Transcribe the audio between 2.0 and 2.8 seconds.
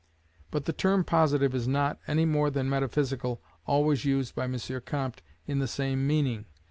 any more than